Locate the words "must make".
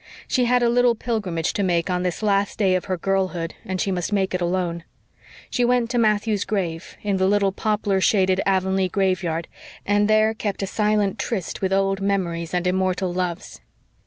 3.91-4.33